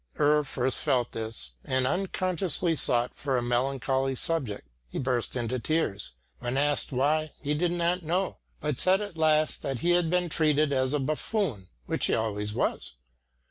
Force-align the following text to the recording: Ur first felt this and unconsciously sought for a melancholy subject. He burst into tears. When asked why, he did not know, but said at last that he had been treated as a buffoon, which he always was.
Ur 0.19 0.41
first 0.43 0.81
felt 0.81 1.11
this 1.11 1.51
and 1.63 1.85
unconsciously 1.85 2.75
sought 2.75 3.13
for 3.15 3.37
a 3.37 3.43
melancholy 3.43 4.15
subject. 4.15 4.67
He 4.89 4.97
burst 4.97 5.35
into 5.35 5.59
tears. 5.59 6.13
When 6.39 6.57
asked 6.57 6.91
why, 6.91 7.33
he 7.39 7.53
did 7.53 7.71
not 7.71 8.01
know, 8.01 8.39
but 8.61 8.79
said 8.79 8.99
at 9.01 9.15
last 9.15 9.61
that 9.61 9.81
he 9.81 9.91
had 9.91 10.09
been 10.09 10.27
treated 10.27 10.73
as 10.73 10.93
a 10.95 10.99
buffoon, 10.99 11.67
which 11.85 12.07
he 12.07 12.15
always 12.15 12.51
was. 12.51 12.93